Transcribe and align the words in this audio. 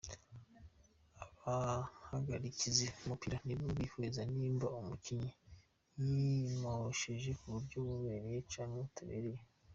Abahagarikizi 1.23 2.85
b'umupira 2.93 3.37
nibo 3.45 3.65
bihweza 3.77 4.21
nimba 4.33 4.67
umukinyi 4.81 5.31
yimosheje 6.03 7.29
mu 7.39 7.47
buryo 7.53 7.77
bubereye 7.87 8.37
canke 8.51 8.79
butabereye. 8.85 9.41